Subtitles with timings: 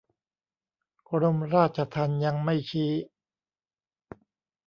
[1.09, 2.91] กรมราชทัณฑ์ยังไม่ชี้